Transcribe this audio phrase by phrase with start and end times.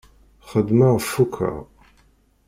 [0.49, 1.57] Xedmeɣ fukeɣ.